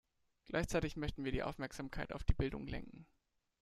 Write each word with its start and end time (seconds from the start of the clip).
Gleichzeitig 0.47 0.95
möchten 0.95 1.25
wir 1.25 1.31
die 1.31 1.43
Aufmerksamkeit 1.43 2.11
auf 2.11 2.23
die 2.23 2.33
Bildung 2.33 2.65
lenken. 2.65 3.05